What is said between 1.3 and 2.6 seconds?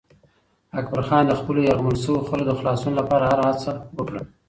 خپلو یرغمل شویو خلکو د